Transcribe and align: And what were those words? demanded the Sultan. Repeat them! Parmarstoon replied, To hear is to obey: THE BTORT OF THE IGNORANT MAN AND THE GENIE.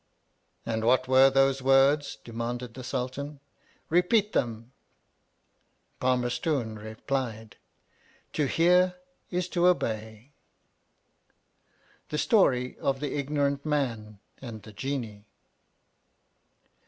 And 0.65 0.83
what 0.83 1.07
were 1.07 1.29
those 1.29 1.61
words? 1.61 2.17
demanded 2.23 2.73
the 2.73 2.83
Sultan. 2.83 3.39
Repeat 3.87 4.33
them! 4.33 4.71
Parmarstoon 6.01 6.75
replied, 6.79 7.57
To 8.33 8.47
hear 8.47 8.95
is 9.29 9.47
to 9.49 9.67
obey: 9.67 10.33
THE 12.09 12.17
BTORT 12.17 12.79
OF 12.79 12.99
THE 12.99 13.15
IGNORANT 13.15 13.63
MAN 13.63 14.17
AND 14.41 14.63
THE 14.63 14.73
GENIE. 14.73 15.27